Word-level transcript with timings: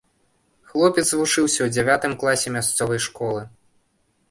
Хлопец 0.71 1.03
вучыўся 1.17 1.61
ў 1.65 1.75
дзявятым 1.75 2.17
класе 2.25 2.57
мясцовай 2.57 2.99
школы. 3.09 3.41